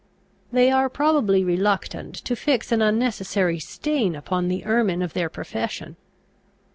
They 0.51 0.71
are 0.71 0.89
probably 0.89 1.43
reluctant 1.43 2.15
to 2.25 2.35
fix 2.35 2.71
an 2.71 2.81
unnecessary 2.81 3.59
stain 3.59 4.15
upon 4.15 4.47
the 4.47 4.65
ermine 4.65 5.03
of 5.03 5.13
their 5.13 5.29
profession. 5.29 5.95